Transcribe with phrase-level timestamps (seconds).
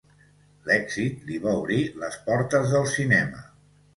[0.69, 3.45] L'èxit li va obrir les portes del cinema.